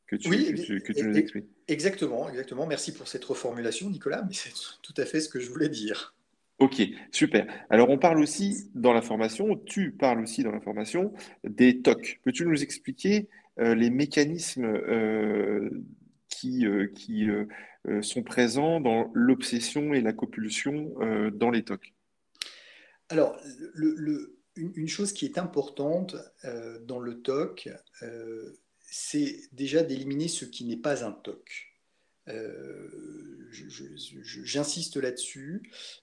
que 0.07 0.17
tu, 0.17 0.81
que 0.81 0.93
tu 0.93 1.07
nous 1.07 1.17
expliques. 1.17 1.47
Exactement, 1.69 2.29
exactement. 2.29 2.67
Merci 2.67 2.93
pour 2.93 3.09
cette 3.09 3.25
reformulation, 3.25 3.91
Nicolas, 3.91 4.23
mais 4.27 4.35
c'est 4.35 4.53
tout 4.83 4.95
à 4.97 5.05
fait 5.05 5.21
ce 5.21 5.29
que 5.29 5.41
je 5.41 5.51
voulais 5.51 5.69
dire. 5.69 6.15
Ok, 6.59 6.83
super. 7.11 7.47
Alors 7.69 7.91
on 7.91 7.99
parle 7.99 8.21
aussi 8.21 8.71
dans 8.75 8.93
la 8.93 9.03
formation, 9.03 9.57
tu 9.57 9.91
parles 9.91 10.21
aussi 10.21 10.45
dans 10.45 10.53
la 10.53 10.61
formation 10.61 11.13
des 11.43 11.83
TOC. 11.83 12.21
Peux-tu 12.23 12.47
nous 12.47 12.63
expliquer 12.63 13.29
euh, 13.59 13.75
les 13.75 13.91
mécanismes 13.91 14.65
euh, 14.65 15.69
qui, 16.29 16.65
euh, 16.67 16.87
qui 16.95 17.27
sont 18.03 18.23
présents 18.23 18.81
dans 18.81 19.11
l'obsession 19.15 19.95
et 19.95 20.01
la 20.01 20.13
copulsion 20.13 20.95
dans 21.33 21.51
les 21.51 21.65
TOC 21.65 21.93
Alors, 23.09 23.39
une, 24.57 24.89
chose 24.89 25.13
qui 25.13 25.25
est 25.25 25.39
importante 25.39 26.17
dans 26.83 27.01
le 27.01 27.21
TOC, 27.21 27.69
c'est 28.81 29.41
déjà 29.53 29.83
d'éliminer 29.83 30.29
ce 30.29 30.45
qui 30.45 30.65
n'est 30.65 30.77
pas 30.77 31.05
un 31.05 31.13
TOC. 31.13 31.75
Euh, 32.29 32.89
j'insiste 33.51 34.97
là-dessus 34.97 35.63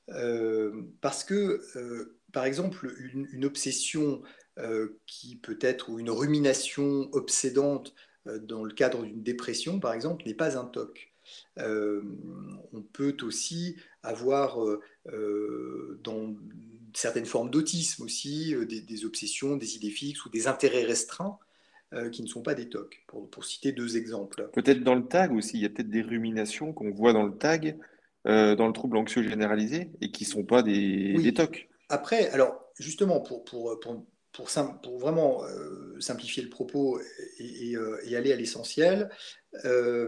euh, 0.10 0.84
parce 1.02 1.24
que, 1.24 1.62
euh, 1.76 2.20
par 2.32 2.46
exemple, 2.46 2.94
une, 3.14 3.46
obsession 3.46 4.22
qui 5.08 5.38
peut 5.38 5.58
être 5.62 5.90
ou 5.90 5.98
une 6.00 6.12
rumination 6.12 7.10
obsédante 7.14 7.96
dans 8.26 8.64
le 8.64 8.74
cadre 8.74 9.04
d'une 9.04 9.24
dépression, 9.24 9.80
par 9.80 9.94
exemple, 9.94 10.24
n'est 10.26 10.36
pas 10.36 10.58
un 10.58 10.66
TOC. 10.66 11.12
on 11.58 12.84
peut 12.94 13.18
aussi 13.24 13.76
avoir 14.04 14.58
dans 16.04 16.36
certaines 16.94 17.26
formes 17.26 17.50
d'autisme 17.50 18.04
aussi 18.04 18.56
des, 18.68 18.82
des, 18.82 19.06
obsessions, 19.06 19.56
des 19.58 19.76
idées 19.76 19.90
fixes 19.90 20.26
ou 20.26 20.30
des 20.30 20.48
intérêts 20.48 20.84
restreints 20.84 21.40
euh, 21.94 22.10
qui 22.10 22.22
ne 22.22 22.28
sont 22.28 22.42
pas 22.42 22.54
des 22.54 22.70
TOC, 22.70 23.04
pour, 23.06 23.30
pour 23.30 23.44
citer 23.44 23.74
deux 23.74 23.98
exemples. 23.98 24.50
Peut-être 24.54 24.82
dans 24.82 24.96
le 24.96 25.06
tag 25.06 25.34
aussi, 25.34 25.58
il 25.58 25.64
y 25.64 25.66
a 25.66 25.70
peut-être 25.70 25.90
des 25.90 26.02
ruminations 26.02 26.72
qu'on 26.72 26.90
voit 26.90 27.12
dans 27.12 27.26
le 27.26 27.38
tag, 27.38 27.78
euh, 28.28 28.56
dans 28.56 28.68
le 28.68 28.72
trouble 28.72 28.96
anxieux 28.96 29.24
généralisé, 29.24 29.92
et 30.00 30.10
qui 30.10 30.24
ne 30.24 30.30
sont 30.30 30.46
pas 30.46 30.64
des, 30.64 31.16
des, 31.16 31.34
TOC. 31.34 31.68
Après, 31.90 32.30
alors 32.30 32.72
justement, 32.80 33.20
pour, 33.20 33.44
pour, 33.44 33.78
pour, 33.82 34.06
pour, 34.32 34.50
pour 34.82 35.00
vraiment 35.00 35.44
euh, 35.44 36.00
simplifier 36.00 36.44
le 36.44 36.50
propos 36.50 36.98
et, 37.40 37.74
et, 37.74 38.16
aller 38.16 38.32
à 38.32 38.38
l'essentiel, 38.38 39.10
un, 39.66 40.08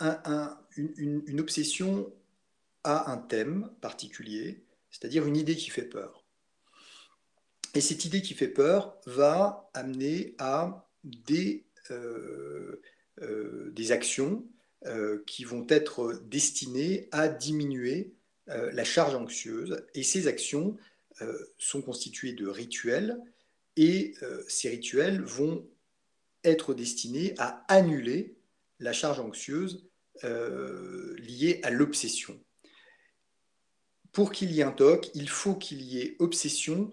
un, 0.00 0.58
une, 0.76 1.22
une 1.26 1.40
obsession 1.40 2.12
a 2.84 3.10
un 3.10 3.16
thème 3.16 3.70
particulier, 3.80 4.62
c'est-à-dire 4.92 5.26
une 5.26 5.36
idée 5.36 5.56
qui 5.56 5.70
fait 5.70 5.82
peur. 5.82 6.24
Et 7.74 7.80
cette 7.80 8.04
idée 8.04 8.22
qui 8.22 8.34
fait 8.34 8.48
peur 8.48 8.96
va 9.06 9.70
amener 9.74 10.34
à 10.38 10.88
des, 11.02 11.64
euh, 11.90 12.80
euh, 13.22 13.90
actions 13.90 14.46
euh, 14.86 15.22
qui 15.26 15.44
vont 15.44 15.66
être 15.68 16.22
destinées 16.26 17.08
à 17.10 17.28
diminuer 17.28 18.14
la 18.46 18.84
charge 18.84 19.14
anxieuse. 19.14 19.86
Et 19.94 20.02
ces 20.02 20.26
actions 20.26 20.76
sont 21.58 21.80
constituées 21.80 22.32
de 22.32 22.48
rituels 22.48 23.16
et 23.76 24.14
ces 24.48 24.68
rituels 24.68 25.22
vont 25.22 25.64
être 26.42 26.74
destinés 26.74 27.34
à 27.38 27.64
annuler 27.68 28.34
la 28.80 28.92
charge 28.92 29.20
anxieuse 29.20 29.88
liée 30.24 31.60
à 31.62 31.70
l'obsession. 31.70 32.38
Pour 34.12 34.30
qu'il 34.30 34.52
y 34.52 34.60
ait 34.60 34.64
un 34.64 34.72
TOC, 34.72 35.10
il 35.14 35.28
faut 35.28 35.54
qu'il 35.54 35.82
y 35.82 36.00
ait 36.00 36.16
obsession 36.18 36.92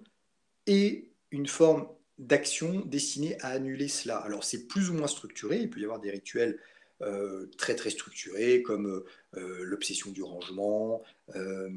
et 0.67 1.11
une 1.31 1.47
forme 1.47 1.87
d'action 2.17 2.81
destinée 2.85 3.39
à 3.41 3.49
annuler 3.49 3.87
cela. 3.87 4.17
Alors 4.17 4.43
c'est 4.43 4.67
plus 4.67 4.89
ou 4.89 4.93
moins 4.93 5.07
structuré, 5.07 5.59
il 5.59 5.69
peut 5.69 5.79
y 5.79 5.83
avoir 5.83 5.99
des 5.99 6.11
rituels 6.11 6.59
euh, 7.01 7.49
très 7.57 7.75
très 7.75 7.89
structurés 7.89 8.61
comme 8.61 9.03
euh, 9.37 9.63
l'obsession 9.63 10.11
du 10.11 10.21
rangement, 10.21 11.01
euh, 11.35 11.69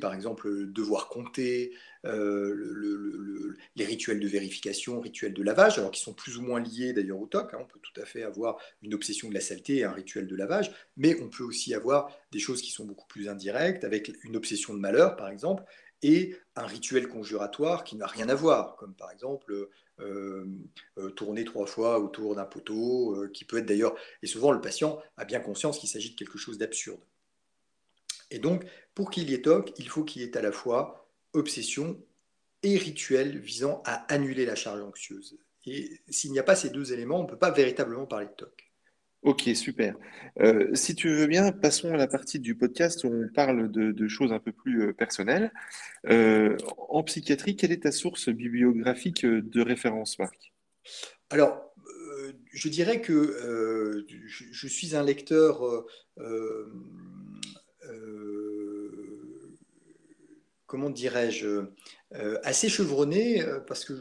par 0.00 0.14
exemple, 0.14 0.66
devoir 0.72 1.08
compter, 1.08 1.72
les 2.04 3.84
rituels 3.84 4.20
de 4.20 4.28
vérification, 4.28 5.00
rituels 5.00 5.34
de 5.34 5.42
lavage, 5.42 5.78
alors 5.78 5.90
qui 5.90 6.00
sont 6.00 6.14
plus 6.14 6.38
ou 6.38 6.42
moins 6.42 6.60
liés 6.60 6.92
d'ailleurs 6.92 7.20
au 7.20 7.26
TOC. 7.26 7.52
Hein. 7.52 7.58
on 7.60 7.66
peut 7.66 7.80
tout 7.82 8.00
à 8.00 8.04
fait 8.06 8.22
avoir 8.22 8.58
une 8.82 8.94
obsession 8.94 9.28
de 9.28 9.34
la 9.34 9.40
saleté 9.40 9.78
et 9.78 9.84
un 9.84 9.92
rituel 9.92 10.26
de 10.26 10.36
lavage, 10.36 10.70
mais 10.96 11.20
on 11.20 11.28
peut 11.28 11.42
aussi 11.42 11.74
avoir 11.74 12.10
des 12.30 12.38
choses 12.38 12.62
qui 12.62 12.70
sont 12.70 12.84
beaucoup 12.84 13.06
plus 13.08 13.28
indirectes, 13.28 13.84
avec 13.84 14.12
une 14.24 14.36
obsession 14.36 14.72
de 14.72 14.78
malheur 14.78 15.16
par 15.16 15.28
exemple, 15.28 15.64
et 16.02 16.36
un 16.54 16.66
rituel 16.66 17.08
conjuratoire 17.08 17.84
qui 17.84 17.96
n'a 17.96 18.06
rien 18.06 18.28
à 18.28 18.34
voir, 18.34 18.76
comme 18.76 18.94
par 18.94 19.10
exemple 19.10 19.52
euh, 19.52 19.56
euh, 19.60 19.68
tourner 21.16 21.44
trois 21.44 21.66
fois 21.66 21.98
autour 21.98 22.34
d'un 22.34 22.44
poteau, 22.44 23.14
euh, 23.14 23.28
qui 23.28 23.44
peut 23.44 23.58
être 23.58 23.66
d'ailleurs, 23.66 23.96
et 24.22 24.26
souvent 24.26 24.52
le 24.52 24.60
patient 24.60 25.00
a 25.16 25.24
bien 25.24 25.40
conscience 25.40 25.78
qu'il 25.78 25.88
s'agit 25.88 26.10
de 26.10 26.16
quelque 26.16 26.38
chose 26.38 26.58
d'absurde. 26.58 27.00
Et 28.30 28.38
donc, 28.38 28.64
pour 28.94 29.10
qu'il 29.10 29.30
y 29.30 29.34
ait 29.34 29.42
TOC, 29.42 29.72
il 29.78 29.88
faut 29.88 30.04
qu'il 30.04 30.22
y 30.22 30.24
ait 30.24 30.36
à 30.36 30.42
la 30.42 30.52
fois 30.52 31.08
obsession 31.32 32.00
et 32.62 32.76
rituel 32.76 33.38
visant 33.38 33.82
à 33.84 34.12
annuler 34.12 34.46
la 34.46 34.56
charge 34.56 34.82
anxieuse. 34.82 35.38
Et 35.66 36.00
s'il 36.08 36.32
n'y 36.32 36.38
a 36.38 36.44
pas 36.44 36.56
ces 36.56 36.70
deux 36.70 36.92
éléments, 36.92 37.20
on 37.20 37.24
ne 37.24 37.28
peut 37.28 37.38
pas 37.38 37.50
véritablement 37.50 38.06
parler 38.06 38.26
de 38.26 38.32
TOC. 38.32 38.65
Ok, 39.26 39.50
super. 39.56 39.96
Euh, 40.38 40.72
si 40.74 40.94
tu 40.94 41.08
veux 41.08 41.26
bien, 41.26 41.50
passons 41.50 41.92
à 41.92 41.96
la 41.96 42.06
partie 42.06 42.38
du 42.38 42.54
podcast 42.54 43.02
où 43.02 43.08
on 43.08 43.28
parle 43.34 43.72
de, 43.72 44.06
choses 44.06 44.32
un 44.32 44.38
peu 44.38 44.52
plus 44.52 44.84
euh, 44.84 44.92
personnelles. 44.92 45.52
Euh, 46.08 46.56
en 46.88 47.02
psychiatrie, 47.02 47.56
quelle 47.56 47.72
est 47.72 47.82
ta 47.82 47.90
source 47.90 48.28
bibliographique 48.28 49.26
de 49.26 49.60
référence, 49.60 50.20
Marc? 50.20 50.52
Alors, 51.30 51.74
je 52.52 52.68
dirais 52.68 53.00
que 53.00 54.06
je, 54.28 54.68
suis 54.68 54.94
un 54.94 55.02
lecteur 55.02 55.60
comment 60.66 60.90
dirais-je, 60.90 61.64
assez 62.44 62.68
chevronné, 62.68 63.42
parce 63.66 63.84
que 63.84 63.92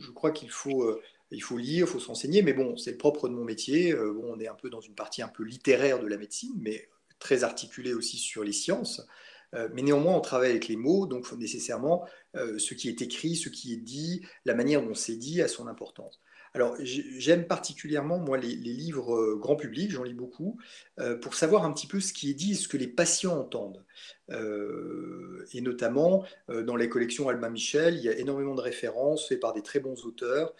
je 0.00 0.10
crois 0.10 0.32
qu'il 0.32 0.50
faut 0.50 0.98
il 1.34 1.42
faut 1.42 1.58
lire, 1.58 1.86
il 1.86 1.90
faut 1.90 2.00
s'enseigner, 2.00 2.42
mais 2.42 2.52
bon, 2.52 2.76
c'est 2.76 2.92
le 2.92 2.98
propre 2.98 3.28
de 3.28 3.34
mon 3.34 3.44
métier. 3.44 3.92
Euh, 3.92 4.12
bon, 4.12 4.34
on 4.34 4.40
est 4.40 4.48
un 4.48 4.54
peu 4.54 4.70
dans 4.70 4.80
une 4.80 4.94
partie 4.94 5.22
un 5.22 5.28
peu 5.28 5.42
littéraire 5.42 5.98
de 6.00 6.06
la 6.06 6.16
médecine, 6.16 6.54
mais 6.56 6.88
très 7.18 7.44
articulée 7.44 7.94
aussi 7.94 8.18
sur 8.18 8.44
les 8.44 8.52
sciences. 8.52 9.06
Euh, 9.54 9.68
mais 9.72 9.82
néanmoins, 9.82 10.14
on 10.14 10.20
travaille 10.20 10.50
avec 10.50 10.68
les 10.68 10.76
mots, 10.76 11.06
donc 11.06 11.30
nécessairement, 11.32 12.06
euh, 12.36 12.58
ce 12.58 12.74
qui 12.74 12.88
est 12.88 13.02
écrit, 13.02 13.36
ce 13.36 13.48
qui 13.48 13.72
est 13.72 13.78
dit, 13.78 14.22
la 14.44 14.54
manière 14.54 14.82
dont 14.82 14.94
c'est 14.94 15.16
dit 15.16 15.42
a 15.42 15.48
son 15.48 15.66
importance. 15.66 16.20
Alors, 16.56 16.76
j'aime 16.80 17.48
particulièrement, 17.48 18.18
moi, 18.18 18.38
les, 18.38 18.54
livres 18.54 19.16
euh, 19.16 19.36
grand 19.36 19.56
public, 19.56 19.90
j'en 19.90 20.04
lis 20.04 20.14
beaucoup, 20.14 20.56
euh, 21.00 21.16
pour 21.16 21.34
savoir 21.34 21.64
un 21.64 21.72
petit 21.72 21.88
peu 21.88 21.98
ce 21.98 22.12
qui 22.12 22.30
est 22.30 22.34
dit 22.34 22.54
ce 22.54 22.68
que 22.68 22.76
les 22.76 22.86
patients 22.86 23.36
entendent. 23.36 23.84
Euh, 24.30 25.44
et 25.52 25.60
notamment, 25.60 26.24
dans 26.48 26.76
les 26.76 26.88
collections 26.88 27.28
Alma 27.28 27.50
Michel, 27.50 27.96
il 27.96 28.02
y 28.02 28.08
a 28.08 28.16
énormément 28.16 28.54
de 28.54 28.60
références 28.60 29.26
faites 29.26 29.40
par 29.40 29.52
des 29.52 29.62
très 29.62 29.80
bons 29.80 30.04
auteurs, 30.04 30.54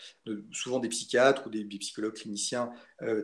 souvent 0.50 0.80
des 0.80 0.88
psychiatres 0.88 1.46
ou 1.46 1.50
des, 1.50 1.64
psychologues 1.64 2.14
cliniciens 2.14 2.72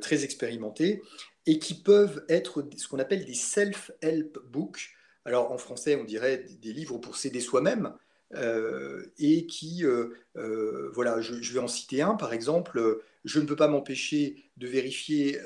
très 0.00 0.22
expérimentés, 0.22 1.02
et 1.46 1.58
qui 1.58 1.74
peuvent 1.74 2.24
être 2.28 2.64
ce 2.76 2.86
qu'on 2.86 3.00
appelle 3.00 3.24
des 3.24 3.34
self-help 3.34 4.38
books. 4.48 4.90
Alors, 5.24 5.50
en 5.50 5.58
français, 5.58 5.96
on 5.96 6.04
dirait 6.04 6.46
des 6.62 6.72
livres 6.72 6.98
pour 6.98 7.16
s'aider 7.16 7.40
soi-même. 7.40 7.94
Euh, 8.34 9.06
et 9.18 9.46
qui, 9.46 9.84
euh, 9.84 10.10
euh, 10.36 10.90
voilà, 10.94 11.20
je, 11.20 11.52
vais 11.52 11.58
en 11.58 11.66
citer 11.66 12.00
un, 12.00 12.14
par 12.14 12.32
exemple, 12.32 13.02
je 13.24 13.40
ne 13.40 13.44
peux 13.44 13.56
pas 13.56 13.66
m'empêcher 13.66 14.36
de 14.56 14.68
vérifier 14.68 15.38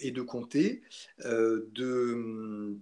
et 0.00 0.10
de 0.10 0.22
compter, 0.22 0.82
de, 1.22 2.78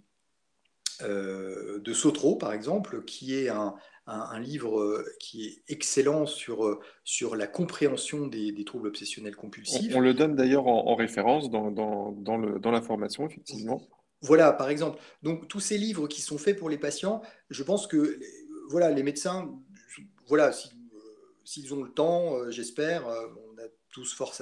de 1.00 1.92
Sotro, 1.92 2.36
par 2.36 2.52
exemple, 2.52 3.02
qui 3.04 3.34
est 3.34 3.48
un, 3.48 3.74
un, 4.06 4.40
livre 4.40 5.04
qui 5.18 5.46
est 5.46 5.62
excellent 5.68 6.26
sur, 6.26 6.80
sur 7.02 7.34
la 7.34 7.48
compréhension 7.48 8.26
des, 8.28 8.54
troubles 8.64 8.86
obsessionnels 8.88 9.36
compulsifs. 9.36 9.94
On, 9.96 10.00
le 10.00 10.14
donne 10.14 10.36
d'ailleurs 10.36 10.68
en, 10.68 10.94
référence 10.94 11.50
dans, 11.50 11.72
dans, 11.72 12.12
dans, 12.12 12.38
le, 12.38 12.60
dans 12.60 12.70
la 12.70 12.82
formation, 12.82 13.26
effectivement. 13.26 13.82
Voilà, 14.22 14.52
par 14.52 14.70
exemple. 14.70 15.00
Donc, 15.22 15.48
tous 15.48 15.60
ces 15.60 15.76
livres 15.76 16.06
qui 16.06 16.22
sont 16.22 16.38
faits 16.38 16.56
pour 16.56 16.70
les 16.70 16.78
patients, 16.78 17.22
je 17.50 17.62
pense 17.64 17.88
que 17.88 18.20
voilà, 18.72 18.90
les 18.90 19.02
médecins, 19.02 19.54
voilà, 20.26 20.50
s'ils 21.44 21.72
ont 21.74 21.82
le 21.82 21.90
temps, 21.90 22.50
j'espère, 22.50 23.06
on 23.06 23.62
a 23.62 23.68
tous 23.90 24.12
fort 24.14 24.34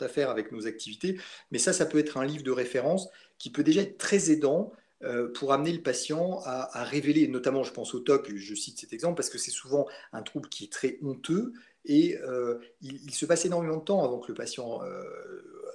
à, 0.00 0.08
faire 0.08 0.28
avec 0.28 0.52
nos 0.52 0.66
activités, 0.66 1.18
mais 1.50 1.58
ça, 1.58 1.72
ça 1.72 1.86
peut 1.86 1.98
être 1.98 2.18
un 2.18 2.26
livre 2.26 2.42
de 2.42 2.50
référence 2.50 3.08
qui 3.38 3.50
peut 3.50 3.62
déjà 3.62 3.82
être 3.82 3.96
très 3.96 4.30
aidant 4.30 4.72
euh, 5.02 5.30
pour 5.32 5.52
amener 5.52 5.72
le 5.72 5.82
patient 5.82 6.40
à, 6.44 6.82
révéler, 6.84 7.28
notamment 7.28 7.62
je 7.62 7.72
pense 7.72 7.94
au 7.94 8.00
TOC, 8.00 8.34
je 8.34 8.54
cite 8.54 8.80
cet 8.80 8.92
exemple 8.92 9.16
parce 9.16 9.30
que 9.30 9.38
c'est 9.38 9.50
souvent 9.50 9.86
un 10.12 10.22
trouble 10.22 10.48
qui 10.48 10.64
est 10.64 10.72
très 10.72 10.98
honteux 11.02 11.52
et 11.84 12.18
euh, 12.18 12.58
il, 12.80 13.14
se 13.14 13.26
passe 13.26 13.44
énormément 13.44 13.76
de 13.76 13.84
temps 13.84 14.02
avant 14.02 14.18
que 14.18 14.28
le 14.28 14.34
patient 14.34 14.82
euh, 14.82 15.02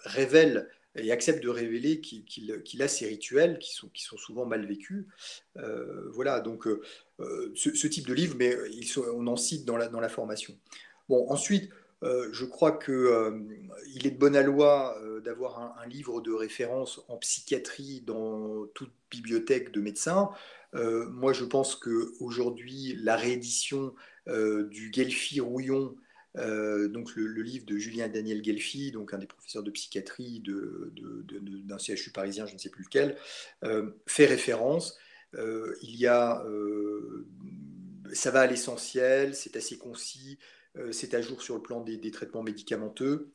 révèle 0.03 0.67
et 0.95 1.11
accepte 1.11 1.41
de 1.41 1.49
révéler 1.49 2.01
qu'il 2.01 2.81
a 2.81 2.87
ces 2.87 3.07
rituels 3.07 3.59
qui 3.59 3.73
sont, 3.73 4.17
souvent 4.17 4.45
mal 4.45 4.65
vécus. 4.65 5.05
voilà, 6.13 6.39
donc 6.39 6.67
ce, 7.19 7.87
type 7.87 8.07
de 8.07 8.13
livre, 8.13 8.35
mais 8.37 8.55
on 9.13 9.27
en 9.27 9.37
cite 9.37 9.65
dans 9.65 9.77
la, 9.77 10.09
formation. 10.09 10.53
Bon, 11.07 11.29
ensuite, 11.29 11.71
euh, 12.03 12.29
je 12.31 12.45
crois 12.45 12.71
qu'il 12.71 12.93
euh, 12.93 13.39
est 14.03 14.11
de 14.11 14.17
bonne 14.17 14.39
loi 14.41 14.97
euh, 15.03 15.19
d'avoir 15.21 15.77
un, 15.79 15.85
livre 15.87 16.19
de 16.21 16.31
référence 16.31 17.01
en 17.07 17.17
psychiatrie 17.17 18.01
dans 18.01 18.65
toute 18.73 18.91
bibliothèque 19.11 19.71
de 19.71 19.81
médecins. 19.81 20.29
moi, 20.73 21.33
je 21.33 21.45
pense 21.45 21.75
qu'aujourd'hui, 21.75 22.95
la 22.97 23.15
réédition 23.15 23.93
du 24.27 24.89
Guelfi 24.91 25.41
Rouillon, 25.41 25.95
donc 26.35 27.15
le, 27.15 27.41
livre 27.41 27.65
de 27.65 27.77
Julien 27.77 28.07
Daniel 28.07 28.41
Guelfi, 28.41 28.91
donc 28.91 29.13
un 29.13 29.17
des 29.17 29.27
professeurs 29.27 29.63
de 29.63 29.71
psychiatrie 29.71 30.41
d'un 30.41 31.77
CHU 31.77 32.11
parisien, 32.11 32.45
je 32.45 32.53
ne 32.53 32.59
sais 32.59 32.69
plus 32.69 32.83
lequel, 32.83 33.17
fait 34.07 34.25
référence. 34.25 34.97
il 35.35 35.95
y 35.95 36.07
a, 36.07 36.43
ça 38.13 38.31
va 38.31 38.41
à 38.41 38.47
l'essentiel, 38.47 39.35
c'est 39.35 39.55
assez 39.55 39.77
concis. 39.77 40.37
Euh, 40.77 40.91
c'est 40.91 41.13
à 41.13 41.21
jour 41.21 41.41
sur 41.41 41.55
le 41.55 41.61
plan 41.61 41.81
des, 41.81 42.11
traitements 42.11 42.43
médicamenteux. 42.43 43.31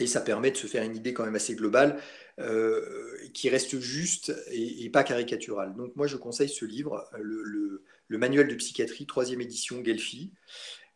Et 0.00 0.06
ça 0.06 0.20
permet 0.20 0.52
de 0.52 0.56
se 0.56 0.68
faire 0.68 0.84
une 0.84 0.94
idée 0.94 1.12
quand 1.12 1.24
même 1.24 1.34
assez 1.34 1.56
globale, 1.56 2.00
euh, 2.38 3.16
qui 3.34 3.48
reste 3.48 3.80
juste 3.80 4.32
et, 4.52 4.88
pas 4.90 5.02
caricaturale. 5.02 5.74
Donc 5.74 5.96
moi, 5.96 6.06
je 6.06 6.16
conseille 6.16 6.48
ce 6.48 6.64
livre, 6.64 7.10
le, 7.18 7.82
manuel 8.10 8.46
de 8.46 8.54
psychiatrie, 8.54 9.06
troisième 9.06 9.40
édition, 9.40 9.82
Gelfi. 9.84 10.30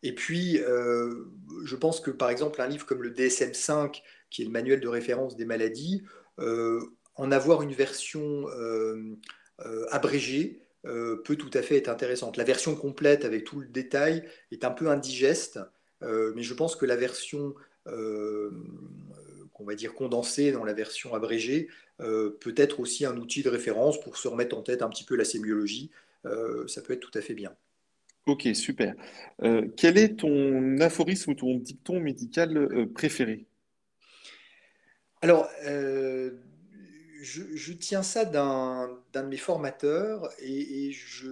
Et 0.03 0.15
puis, 0.15 0.59
euh, 0.59 1.27
je 1.65 1.77
pense 1.77 2.01
que 2.01 2.11
par 2.11 2.31
exemple, 2.31 2.61
un 2.61 2.67
livre 2.67 2.87
comme 2.87 3.03
le 3.03 3.11
DSM-5, 3.11 4.03
qui 4.31 4.43
est 4.43 4.45
le 4.47 4.51
manuel 4.51 4.81
de 4.81 4.89
référence 4.89 5.37
des 5.37 5.45
maladies, 5.45 6.03
en 7.15 7.31
avoir 7.31 7.63
une 7.63 7.73
version 7.73 8.47
abrégée, 9.91 10.63
euh, 10.85 11.23
peut 11.23 11.37
tout 11.37 11.51
à 11.55 11.63
fait 11.63 11.77
être 11.77 11.89
intéressante. 11.89 12.37
La 12.37 12.43
version 12.45 12.75
complète 12.75 13.25
avec 13.25 13.45
tout 13.45 13.61
le 13.61 13.67
détail 13.67 14.25
est 14.51 14.65
un 14.65 14.73
peu 14.73 14.89
indigeste, 14.89 15.61
euh, 16.03 16.33
mais 16.35 16.43
je 16.43 16.55
pense 16.55 16.75
que 16.75 16.85
la 16.87 16.97
version 16.97 17.55
euh, 17.87 18.51
qu'on 19.53 19.65
va 19.65 19.77
dire 19.77 19.95
condensée 19.95 20.51
dans 20.51 20.65
la 20.65 20.73
version 20.73 21.15
abrégée 21.15 21.69
peut 21.99 22.55
être 22.57 22.81
aussi 22.81 23.05
un 23.05 23.17
outil 23.17 23.45
de 23.45 23.49
référence 23.49 24.01
pour 24.01 24.17
se 24.17 24.27
remettre 24.27 24.57
en 24.57 24.63
tête 24.63 24.83
un 24.83 24.89
petit 24.89 25.05
peu 25.05 25.15
la 25.15 25.25
sémiologie. 25.25 25.93
ça 26.67 26.83
peut 26.83 26.95
être 26.95 27.01
tout 27.01 27.17
à 27.17 27.21
fait 27.21 27.35
bien. 27.35 27.55
Ok, 28.27 28.49
super. 28.55 28.95
quel 29.77 29.99
est 29.99 30.21
ton 30.21 30.79
aphorisme 30.79 31.33
ou 31.33 31.35
ton 31.35 31.57
dicton 31.57 31.99
médical 31.99 32.89
préféré? 32.95 33.47
Alors, 35.23 35.49
je, 37.23 37.73
tiens 37.73 38.03
ça 38.03 38.25
d'un 38.25 38.91
de 39.15 39.23
mes 39.23 39.37
formateurs 39.37 40.29
et, 40.41 40.91
je, 40.93 41.29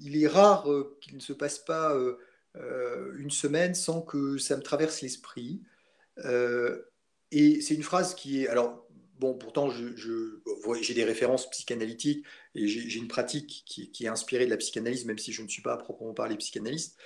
il 0.00 0.22
est 0.22 0.28
rare 0.28 0.70
euh, 0.70 0.96
qu'il 1.00 1.16
ne 1.16 1.20
se 1.20 1.32
passe 1.32 1.58
pas 1.58 1.94
euh, 1.94 2.18
euh, 2.56 3.12
une 3.18 3.30
semaine 3.30 3.74
sans 3.74 4.00
que 4.02 4.38
ça 4.38 4.56
me 4.56 4.62
traverse 4.62 5.02
l'esprit. 5.02 5.60
et 7.32 7.60
c'est 7.60 7.74
une 7.74 7.82
phrase 7.82 8.14
qui 8.14 8.42
est... 8.42 8.48
Alors, 8.48 8.85
bon, 9.18 9.34
pourtant, 9.34 9.70
j'ai 9.70 10.94
des 10.94 11.04
références 11.04 11.48
psychanalytiques 11.50 12.24
et 12.54 12.66
j'ai 12.66 12.98
une 12.98 13.08
pratique 13.08 13.64
qui, 13.66 14.04
est 14.04 14.08
inspirée 14.08 14.46
de 14.46 14.50
la 14.50 14.56
psychanalyse, 14.56 15.04
même 15.04 15.18
si 15.18 15.32
je 15.32 15.42
ne 15.42 15.48
suis 15.48 15.62
pas 15.62 15.74
à 15.74 15.76
proprement 15.76 16.14
parler 16.14 16.36
psychanalyste. 16.36 16.96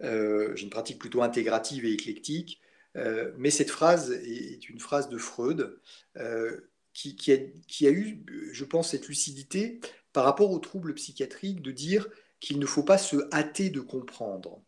j'ai 0.00 0.62
une 0.62 0.70
pratique 0.70 0.98
plutôt 0.98 1.22
intégrative 1.22 1.84
et 1.84 1.92
éclectique. 1.92 2.60
Euh, 2.96 3.32
mais 3.36 3.50
cette 3.50 3.70
phrase 3.70 4.10
est 4.10 4.68
une 4.68 4.80
phrase 4.80 5.08
de 5.08 5.18
Freud 5.18 5.78
euh, 6.16 6.60
qui, 6.92 7.32
a, 7.32 7.90
eu, 7.90 8.24
je 8.52 8.64
pense, 8.64 8.90
cette 8.92 9.08
lucidité 9.08 9.80
par 10.12 10.24
rapport 10.24 10.50
aux 10.50 10.58
troubles 10.58 10.94
psychiatriques 10.94 11.60
de 11.60 11.70
dire 11.70 12.08
qu'il 12.40 12.58
ne 12.58 12.66
faut 12.66 12.82
pas 12.82 12.98
se 12.98 13.16
hâter 13.34 13.68
de 13.68 13.80
comprendre. 13.80 14.62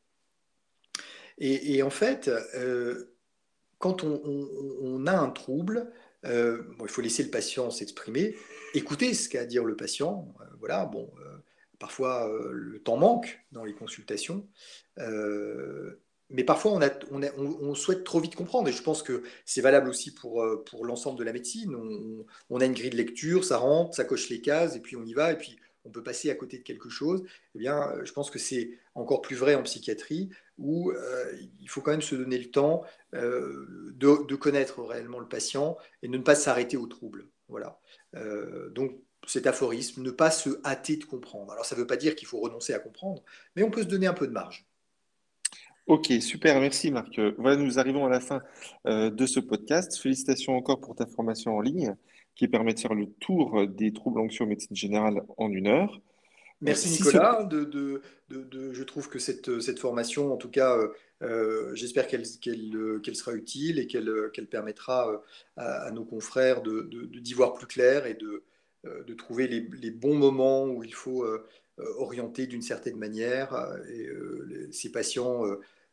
Et, 1.38 1.82
en 1.82 1.90
fait, 1.90 2.28
euh, 2.54 3.16
quand 3.78 4.02
on, 4.02 5.06
a 5.06 5.16
un 5.16 5.30
trouble, 5.30 5.90
il 6.24 6.88
faut 6.88 7.00
laisser 7.00 7.22
le 7.22 7.30
patient 7.30 7.70
s'exprimer, 7.70 8.36
écouter 8.74 9.14
ce 9.14 9.28
qu'a 9.28 9.42
à 9.42 9.44
dire 9.44 9.64
le 9.64 9.76
patient. 9.76 10.34
voilà, 10.58 10.84
bon, 10.84 11.10
parfois 11.78 12.30
le 12.50 12.78
temps 12.80 12.96
manque 12.96 13.40
dans 13.52 13.64
les 13.64 13.74
consultations 13.74 14.46
mais 16.30 16.44
parfois 16.44 16.78
on, 17.10 17.74
souhaite 17.74 18.04
trop 18.04 18.20
vite 18.20 18.34
comprendre, 18.34 18.68
et 18.68 18.72
je 18.72 18.82
pense 18.82 19.02
que 19.02 19.22
c'est 19.46 19.60
valable 19.60 19.88
aussi 19.88 20.12
pour, 20.12 20.42
euh, 20.42 20.62
pour 20.64 20.84
l'ensemble 20.84 21.18
de 21.18 21.24
la 21.24 21.32
médecine. 21.32 21.74
On, 22.50 22.60
a 22.60 22.66
une 22.66 22.74
grille 22.74 22.90
de 22.90 22.96
lecture, 22.96 23.44
ça 23.44 23.56
rentre, 23.56 23.94
ça 23.94 24.04
coche 24.04 24.28
les 24.28 24.40
cases, 24.40 24.76
et 24.76 24.80
puis 24.80 24.96
on 24.96 25.04
y 25.04 25.14
va, 25.14 25.32
et 25.32 25.38
puis 25.38 25.56
on 25.84 25.90
peut 25.90 26.02
passer 26.02 26.30
à 26.30 26.34
côté 26.34 26.58
de 26.58 26.62
quelque 26.62 26.90
chose. 26.90 27.24
Eh 27.54 27.58
bien, 27.58 27.90
euh, 27.92 28.04
je 28.04 28.12
pense 28.12 28.30
que 28.30 28.38
c'est 28.38 28.78
encore 28.94 29.22
plus 29.22 29.36
vrai 29.36 29.54
en 29.54 29.62
psychiatrie, 29.62 30.28
où 30.58 30.90
euh, 30.90 31.32
il 31.60 31.68
faut 31.68 31.80
quand 31.80 31.92
même 31.92 32.02
se 32.02 32.14
donner 32.14 32.38
le 32.38 32.50
temps 32.50 32.84
de, 33.12 34.34
connaître 34.34 34.82
réellement 34.82 35.18
le 35.18 35.28
patient 35.28 35.76
et 36.02 36.08
de 36.08 36.16
ne 36.16 36.22
pas 36.22 36.34
s'arrêter 36.34 36.76
au 36.76 36.86
trouble. 36.86 37.28
Voilà. 37.48 37.78
donc, 38.72 38.92
cet 39.26 39.46
aphorisme, 39.46 40.02
ne 40.02 40.10
pas 40.10 40.30
se 40.30 40.60
hâter 40.64 40.96
de 40.96 41.04
comprendre. 41.04 41.52
Alors, 41.52 41.64
ça 41.64 41.74
ne 41.74 41.80
veut 41.80 41.86
pas 41.86 41.96
dire 41.96 42.14
qu'il 42.14 42.28
faut 42.28 42.40
renoncer 42.40 42.72
à 42.72 42.78
comprendre, 42.78 43.22
mais 43.56 43.62
on 43.62 43.70
peut 43.70 43.82
se 43.82 43.88
donner 43.88 44.06
un 44.06 44.14
peu 44.14 44.26
de 44.26 44.32
marge. 44.32 44.66
Ok, 45.86 46.12
super, 46.20 46.60
merci 46.60 46.90
Marc. 46.90 47.18
Voilà, 47.38 47.56
nous 47.56 47.78
arrivons 47.78 48.04
à 48.04 48.10
la 48.10 48.20
fin 48.20 48.42
euh, 48.86 49.10
de 49.10 49.26
ce 49.26 49.40
podcast. 49.40 49.96
Félicitations 49.96 50.54
encore 50.54 50.80
pour 50.80 50.94
ta 50.94 51.06
formation 51.06 51.56
en 51.56 51.60
ligne 51.60 51.94
qui 52.34 52.46
permet 52.46 52.74
de 52.74 52.78
faire 52.78 52.94
le 52.94 53.06
tour 53.06 53.66
des 53.66 53.92
troubles 53.92 54.20
anxieux 54.20 54.44
en 54.44 54.48
médecine 54.48 54.76
générale 54.76 55.22
en 55.38 55.50
une 55.50 55.66
heure. 55.66 56.00
Merci 56.60 56.90
Nicolas. 56.90 57.44
De, 57.44 57.64
de, 57.64 58.02
de, 58.30 58.72
je 58.72 58.82
trouve 58.82 59.08
que 59.08 59.18
cette, 59.18 59.60
cette, 59.60 59.78
formation, 59.78 60.32
en 60.32 60.36
tout 60.36 60.50
cas, 60.50 60.76
euh, 61.22 61.74
j'espère 61.74 62.06
qu'elle 62.08 62.24
qu'elle 62.40 63.16
sera 63.16 63.32
utile 63.32 63.78
et 63.78 63.86
qu'elle 63.86 64.48
permettra 64.50 65.22
à, 65.56 65.90
nos 65.92 66.04
confrères 66.04 66.62
d'y 66.62 67.34
voir 67.34 67.54
plus 67.54 67.66
clair 67.66 68.06
et 68.06 68.14
de, 68.14 68.42
trouver 69.14 69.46
les, 69.46 69.68
les, 69.80 69.90
bons 69.90 70.16
moments 70.16 70.66
où 70.66 70.82
il 70.82 70.94
faut 70.94 71.24
orienter 71.76 72.46
d'une 72.46 72.62
certaine 72.62 72.96
manière 72.96 73.54
et, 73.88 74.08
ces 74.72 74.90
patients 74.90 75.44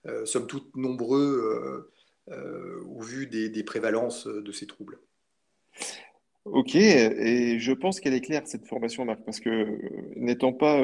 euh, 0.08 0.26
sommes 0.26 0.48
toutes 0.48 0.76
nombreux 0.76 1.90
euh, 2.30 2.34
euh, 2.34 2.84
au 2.86 3.02
vu 3.02 3.28
des, 3.28 3.64
prévalences 3.64 4.28
de 4.28 4.52
ces 4.52 4.68
troubles. 4.68 5.00
Ok, 6.46 6.76
et 6.76 7.60
je 7.60 7.72
pense 7.72 8.00
qu'elle 8.00 8.14
est 8.14 8.22
claire 8.22 8.44
cette 8.46 8.68
formation, 8.68 9.04
Marc, 9.04 9.20
parce 9.26 9.40
que 9.40 9.80
n'étant 10.16 10.54
pas 10.54 10.80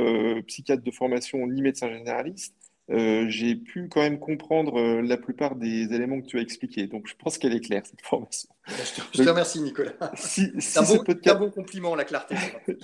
psychiatre 0.48 0.84
de 0.84 0.92
formation 0.92 1.46
ni 1.46 1.62
médecin 1.62 1.90
généraliste, 1.90 2.56
j'ai 2.90 3.56
pu 3.56 3.88
quand 3.88 4.02
même 4.02 4.20
comprendre 4.20 5.02
la 5.02 5.18
plupart 5.18 5.56
des 5.56 5.94
éléments 5.94 6.20
que 6.20 6.26
tu 6.26 6.40
as 6.40 6.42
expliqués. 6.42 6.88
Donc 6.88 7.08
je 7.08 7.14
pense 7.16 7.38
qu'elle 7.38 7.54
est 7.54 7.62
claire 7.62 7.86
cette 7.86 8.02
formation. 8.02 8.50
Je 9.14 9.24
te, 9.24 9.30
remercie, 9.30 9.62
Nicolas. 9.62 9.94
Si, 10.16 10.52
c'est 10.60 10.80
un, 10.80 11.36
bon 11.36 11.52
compliment, 11.52 11.96
la 11.96 12.06
clarté. 12.06 12.36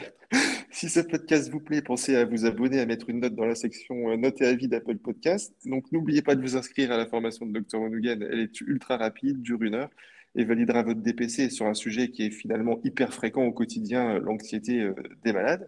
Si 0.69 0.89
ce 0.89 0.99
podcast 0.99 1.49
vous 1.49 1.59
plaît, 1.59 1.81
pensez 1.81 2.15
à 2.15 2.25
vous 2.25 2.45
abonner, 2.45 2.79
à 2.79 2.85
mettre 2.85 3.09
une 3.09 3.21
note 3.21 3.33
dans 3.33 3.45
la 3.45 3.55
section 3.55 4.11
euh, 4.11 4.17
notes 4.17 4.41
et 4.41 4.45
avis 4.45 4.67
d'Apple 4.67 4.97
Podcast. 4.97 5.55
Donc 5.65 5.91
n'oubliez 5.91 6.21
pas 6.21 6.35
de 6.35 6.41
vous 6.41 6.55
inscrire 6.55 6.91
à 6.91 6.97
la 6.97 7.07
formation 7.07 7.47
de 7.47 7.59
Dr 7.59 7.81
Onugen. 7.81 8.21
Elle 8.21 8.41
est 8.41 8.61
ultra 8.61 8.97
rapide, 8.97 9.41
dure 9.41 9.63
une 9.63 9.73
heure 9.73 9.89
et 10.37 10.45
validera 10.45 10.83
votre 10.83 11.01
DPC 11.01 11.49
sur 11.49 11.65
un 11.65 11.73
sujet 11.73 12.09
qui 12.09 12.23
est 12.23 12.31
finalement 12.31 12.79
hyper 12.83 13.13
fréquent 13.13 13.43
au 13.43 13.51
quotidien, 13.51 14.15
euh, 14.15 14.19
l'anxiété 14.19 14.79
euh, 14.79 14.93
des 15.25 15.33
malades. 15.33 15.67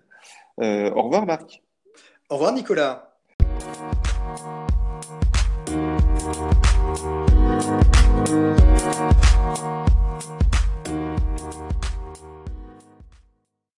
au 0.58 1.02
revoir 1.02 1.26
Marc. 1.26 1.62
Au 2.30 2.36
revoir 2.36 2.54
Nicolas. 2.54 3.10